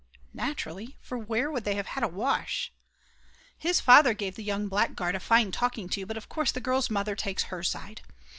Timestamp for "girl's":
6.59-6.89